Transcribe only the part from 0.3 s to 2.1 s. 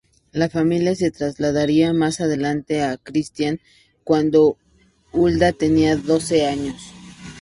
La familia se trasladaría